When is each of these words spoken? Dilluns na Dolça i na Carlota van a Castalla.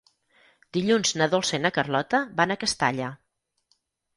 Dilluns 0.77 1.11
na 1.21 1.27
Dolça 1.35 1.59
i 1.59 1.63
na 1.65 1.71
Carlota 1.75 2.23
van 2.41 2.55
a 2.55 2.59
Castalla. 2.65 3.11